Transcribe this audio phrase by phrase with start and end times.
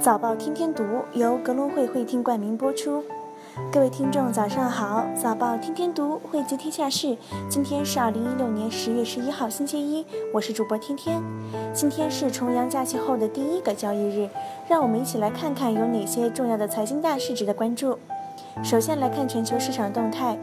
[0.00, 3.02] 早报天天读由格隆汇会听冠名播出。
[3.72, 5.04] 各位听众，早上好！
[5.20, 7.16] 早报天天读，汇集天下事。
[7.50, 10.06] 今天是二零一六年十月十一号，星期一。
[10.32, 11.20] 我是主播天天。
[11.74, 14.30] 今天是重阳假期后的第一个交易日，
[14.68, 17.98] 让我们一起来看看有哪些重要的财经大事值得关注。
[18.62, 20.38] 首先来看全球市场动态。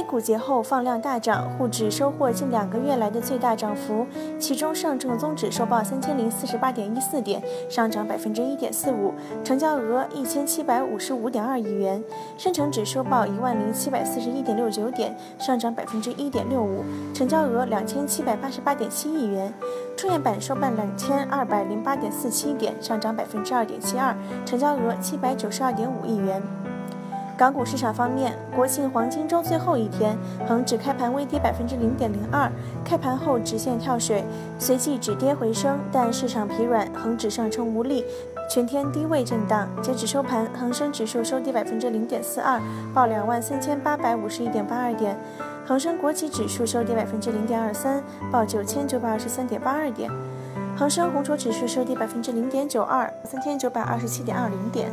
[0.00, 4.06] A 股节后放量大涨，沪指收获近两个月来的最大涨幅，
[4.38, 9.12] 其中上证综指收报三千零四十八点一四点，上涨百分之一点四五，
[9.44, 12.02] 成交额一千七百五十五点二亿元；
[12.38, 16.82] 深成指收报一万零七百四十一点六九点，上涨百分之一点六五，
[17.14, 19.52] 成交额两千七百八十八点七亿元；
[19.98, 26.42] 创业板收报两千二百零八点四七点，上涨百分之二点七二，成交额七百九十二点五亿元。
[27.40, 30.14] 港股市场方面，国庆黄金周最后一天，
[30.46, 32.52] 恒指开盘微跌百分之零点零二，
[32.84, 34.22] 开盘后直线跳水，
[34.58, 38.04] 随即止跌回升，但市场疲软，恒指上冲无力，
[38.50, 39.66] 全天低位震荡。
[39.80, 42.60] 截止收盘，恒生指数收跌百分之零点四二，
[42.92, 45.14] 报两万三千八百五十一点八二点；
[45.66, 50.10] 恒生国企指数收跌百分之零点二三，报九千九百二十三点八二点；
[50.76, 54.92] 恒生红筹指数收跌百分之零点九二，三千九百二十七点二零点。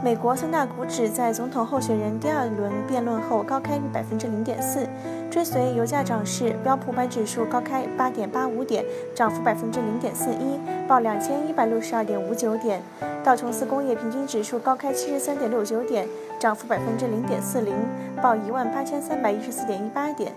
[0.00, 4.86] 美国三大股指在总统候选人第二轮辩论后高开百分之零点四，
[5.28, 12.80] 追随油价涨势，标普百指数高开八点八五点，涨幅百分之零点四一，报两千一百六十二点五九点；
[13.24, 16.06] 道琼斯工业平均指数高开七十三点六九点，
[16.38, 17.74] 涨幅百分之零点四零，
[18.22, 20.30] 报一万八千三百一十四点一八点；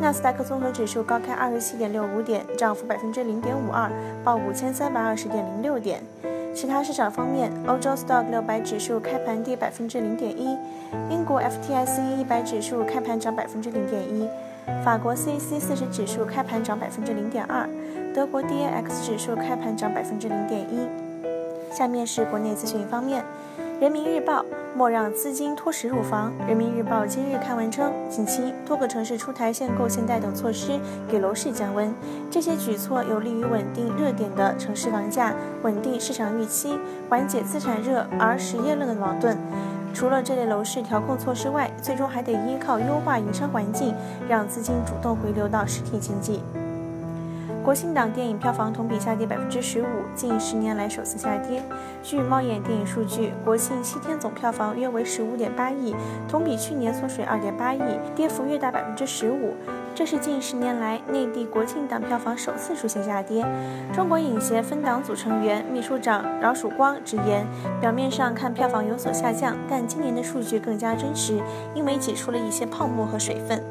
[0.00, 3.88] 纳斯达克综合指数高开二十七点六五点，涨幅百分之零点五二，
[4.24, 6.02] 报五千三百二十点零六点。
[6.54, 10.56] 其他市场方面，欧洲 Stock 六百指数开盘跌百分之零点一，
[11.10, 14.28] 英国 FTSE 一百指数开盘涨百分之零点一，
[14.84, 17.68] 法国 CAC 四十指数开盘涨百分之零点二，
[18.14, 21.03] 德国 DAX 指数开盘涨百分之零点一。
[21.74, 23.24] 下面是国内资讯方面。
[23.80, 24.44] 人民日报
[24.76, 26.32] 莫让资金脱实入房。
[26.46, 31.92] 人民日报今日刊文称，近期多个城市出台限购限贷等措施，给楼市降温。
[32.30, 39.36] 这些举措有利于稳定热点的城市房价，稳定市场预期，缓解资产热而实业论的矛盾。
[39.92, 43.92] 除了这类楼市调控措施外，最终还得依靠优化营商环境，
[44.28, 46.40] 让资金主动回流到实体经济。
[47.64, 51.62] 国庆档电影票房同比下跌百分之十五，近十年来首次下跌。
[52.02, 55.96] 据猫眼电影数据，国庆七天总票房约为十五点八亿，
[56.28, 57.80] 同比去年缩水二点八亿，
[58.14, 59.54] 跌幅约达百分之十五。
[59.94, 63.42] 这是近十年来内地国庆档票房首次出现下跌。
[63.94, 67.46] 中国影协分党组成员、秘书长饶曙光直言，
[67.80, 71.40] 表面上看票房有所下降，但今年的数据更加真实，
[71.74, 73.62] 因为挤出了一些泡沫和水分。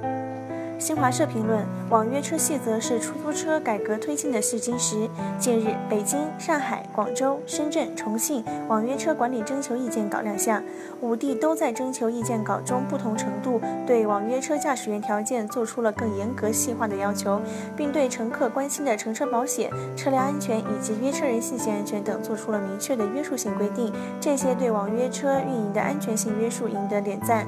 [0.83, 5.09] 新华社评论：网约车细则是出租车改革推进的试金石。
[5.39, 10.61] 近日，北京、上海、广州、深圳、重庆网约车管理征求意见稿亮相，
[10.99, 17.39] 五地都在征求意见稿中不同程度对网约车驾驶员条件做出了更严格细化的要求，
[17.77, 23.93] 并对乘客关心的乘车保险、车辆安全以及约车人信息安全等做出了明确的约束性规定。
[24.19, 27.47] 这些对网约车运营的安全性约束赢得点赞。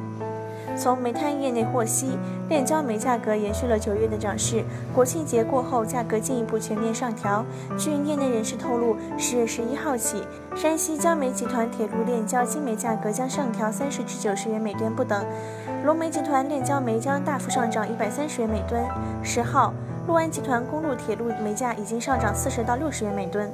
[0.77, 2.17] 从煤炭业内获悉，
[2.49, 4.63] 炼焦煤价格延续了九月的涨势，
[4.93, 7.45] 国庆节过后价格进一步全面上调。
[7.77, 10.23] 据业内人士透露，十月十一号起，
[10.55, 15.25] 山西焦煤集团铁路炼焦精煤价格将上调三十至九十元每吨不等，
[15.85, 18.83] 龙煤集团炼焦煤将大幅上涨一百三十元每吨。
[19.23, 19.73] 十号，
[20.05, 23.49] 六安集团公路铁路煤价已经上涨四十到六十元每吨。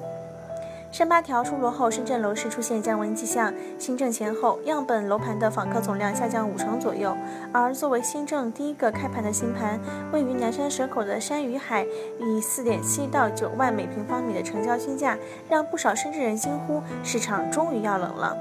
[0.92, 3.54] 深八条出炉后，深圳楼市出现降温迹象。
[3.80, 7.16] 新政前后，样本楼盘的访客总量下降五成左右。
[7.54, 9.80] 而作为新政第一个开盘的新盘，
[10.12, 11.86] 位于南山蛇口的山与海，
[12.20, 15.18] 以四点七到九万每平方米的成交均价，
[15.50, 18.38] 让不少深圳人惊呼：市场终于要冷了。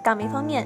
[0.00, 0.64] 港媒方面，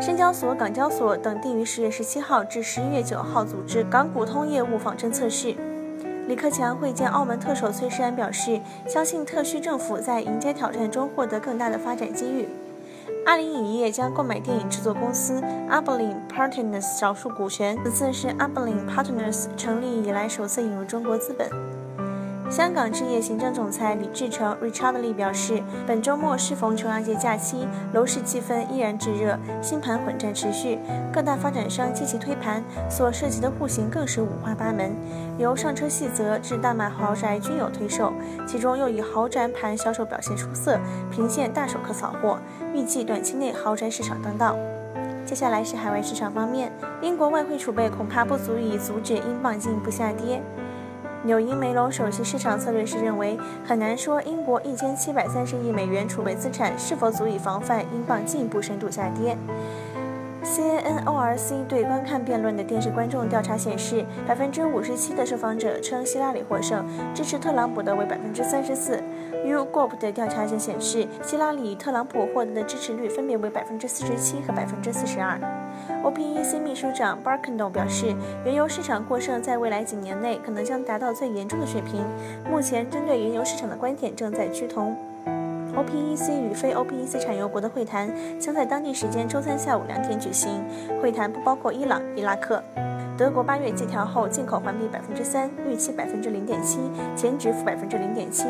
[0.00, 5.56] 深交所、港交所等定于十月十七号至十一月九号组织港股通业务仿真测试。
[6.26, 12.48] 李克强会见澳门特首崔世安，表示相信特区政府在迎接挑战中获得更大的发展机遇。
[13.26, 21.83] 阿里影业将购买电影制作公司 Abelin Partners 少数股权，此次是 Abelin Partners 成立以来首次引入中国资本。
[22.50, 30.78] 香港置业行政总裁李志成 （Richard Lee） 表示，本周末适逢重阳节假期，楼市气氛依然炙热，新盘混战持续，
[31.12, 34.94] 各大发展商积极推盘，所涉及的户型更是五花八门，
[35.38, 38.12] 由上车细则至大码豪宅均有推售，
[38.46, 40.78] 其中又以豪宅盘销售表现出色，
[41.10, 42.38] 频现大手可扫货，
[42.74, 44.56] 预计短期内豪宅市场当道。
[45.24, 46.70] 接下来是海外市场方面，
[47.00, 50.42] 英国外汇储备恐怕不足以阻止英镑进一步下跌。
[51.24, 59.34] 纽英梅隆首席市场策略师认为，很难说英国一千七百三十亿美元储备资产是否足以防范英镑进一步深度下跌。
[60.44, 66.84] CNORC 对观看辩论的电视观众调查显示，百分之五十七的受访者称希拉里获胜，
[67.14, 69.02] 支持特朗普的为百分之三十四。
[69.46, 75.40] U G O P 的调查则显示，希拉里与特朗普获得的支持率分别为百分之四十七和百分之四十二。
[76.02, 78.14] OPEC 秘书长 Barkano 表示，
[78.44, 82.04] 原油市场过剩在未来几年内可能将达到最严重的水平。
[82.50, 84.96] 目前，针对原油市场的观点正在趋同。
[85.74, 88.08] OPEC 与非 OPEC 产油国的会谈
[88.38, 90.62] 将在当地时间周三下午两点举行。
[91.02, 92.62] 会谈不包括伊朗、伊拉克。
[93.16, 96.80] 德国八月季调后进口环比百分之三，预期百分之零点七，
[97.14, 98.44] 前值负百分之零点七。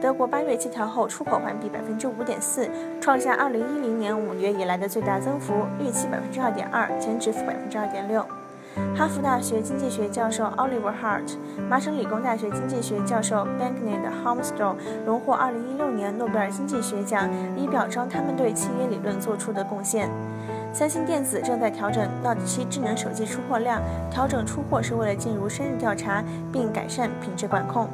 [0.00, 2.68] 德国八月季调后出口环比百分之五点四，
[3.00, 8.24] 创下二零一零年五月以来的最大增幅，预期百分之二点二，前值负百分之二点六。
[8.96, 11.36] 哈佛大学经济学教授 Oliver Hart、
[11.68, 14.74] 麻省理工大学经济学教授 Banknet Holmstrom
[15.04, 20.08] 荣获2016年诺贝尔经济学奖，以表彰他们对契约理论做出的贡献。
[20.74, 23.80] 三星电子正在调整 Note 7智能手机出货量，
[24.10, 26.22] 调整出货是为了进入深入调查
[26.52, 27.88] 并改善品质管控。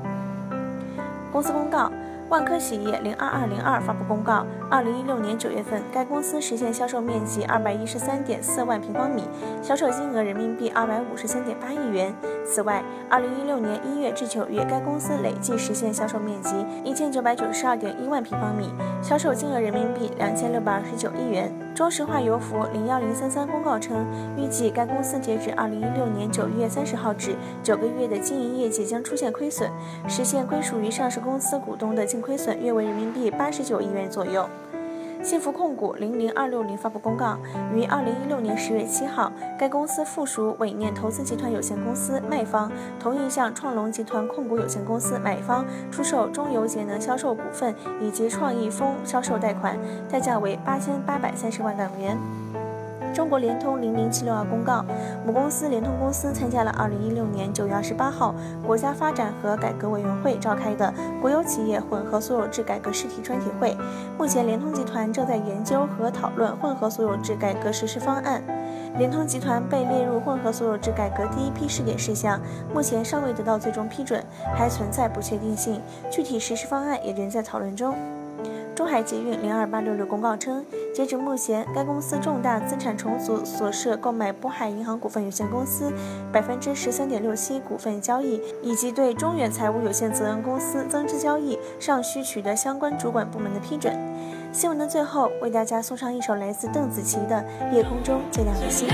[1.30, 1.92] 公司公告。
[2.30, 9.24] 万科企业零二二零二发布公告，二零一六年九月份，该公司实现销售面积二百一十三点四万平方米，
[9.60, 12.14] 销售金额人民币二百五十三点八亿元。
[12.46, 18.72] 此外，二零一六年一月至九月，该公司累计实现销售面积一千九百九十二点一万平方米，
[19.02, 21.52] 销售金额人民币两千六百二十九亿元。
[21.74, 24.06] 中石化油服零幺零三三公告称，
[24.36, 29.68] 预计该公司截止二零一六年九月三十号止九个月的经营业绩将出现亏损，
[30.06, 32.20] 实现归属于上市公司股东的净。
[32.20, 34.46] 亏损约为人民币八十九亿元左右。
[35.22, 37.36] 幸福控股零零二六零发布公告，
[37.74, 49.78] 于二零一六年十月七号，该公司附属伟念投资集团有限公司卖方同意向创龙集团控股有限公司买方出售中油节能销售股份以及创意风销售贷款，
[50.08, 52.16] 代价为八千八百三十万港元。
[53.12, 54.84] 中国联通零零七六二公告，
[55.26, 58.34] 母公司联通公司参加了二零一六年九月二十八号
[58.66, 63.76] 国家发展和改革委员会召开的国有企业混合所有制改革试题专题会。
[64.18, 68.42] 目前，联通集团正在研究和讨论混合所有制改革实施方案。
[68.96, 72.40] 联通集团被列入混合所有制改革第一批试点事项，
[72.74, 74.24] 目前尚未得到最终批准，
[74.56, 75.80] 还存在不确定性，
[76.10, 77.94] 具体实施方案也仍在讨论中。
[78.80, 85.92] 中海捷运零二八六六公告称，截止目前，该公司重大资产重组所涉购买渤海银行股份有限公司
[86.32, 93.94] 百分之十三点六七股份交易，以及对中远财务有限责任公司增资交易，尚需取得相关主管部门的批准。
[94.50, 97.44] 新闻的最后，为大家送上一首来自邓紫棋的
[97.74, 98.88] 《夜空中最亮的星》。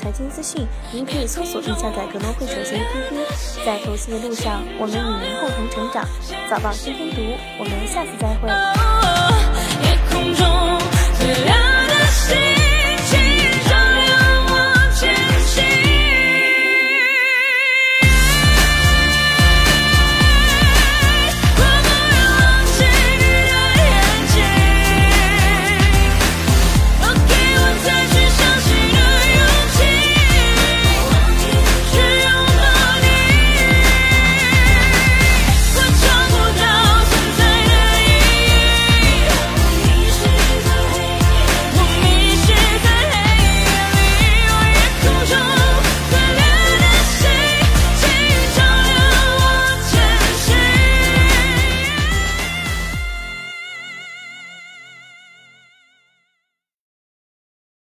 [0.00, 3.66] 财经资讯，您可以搜索并下载格农会首席 APP。
[3.66, 6.08] 在投资的路上，我们与您共同成长。
[6.48, 7.20] 早报天天读，
[7.58, 8.48] 我们下次再会。
[9.84, 10.46] 夜空中
[11.18, 11.54] 最亮
[11.86, 12.49] 的星。